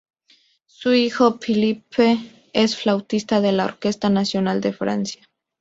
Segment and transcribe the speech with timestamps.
[0.65, 2.17] Su hijo Philippe
[2.53, 5.21] es flautista de la Orquesta Nacional de Francia.